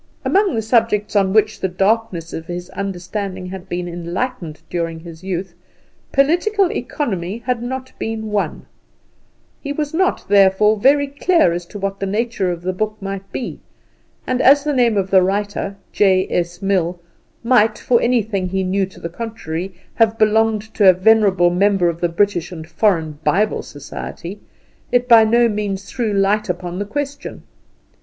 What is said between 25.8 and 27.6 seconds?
threw light upon the question.